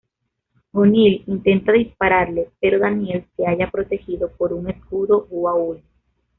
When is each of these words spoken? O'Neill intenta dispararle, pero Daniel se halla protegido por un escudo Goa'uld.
O'Neill 0.73 1.21
intenta 1.27 1.73
dispararle, 1.73 2.49
pero 2.59 2.79
Daniel 2.79 3.23
se 3.37 3.45
halla 3.45 3.69
protegido 3.69 4.29
por 4.31 4.51
un 4.51 4.67
escudo 4.67 5.27
Goa'uld. 5.29 5.83